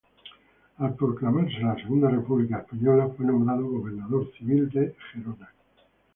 [0.79, 5.51] Al proclamarse la Segunda República Española, fue nombrado gobernador civil de Gerona.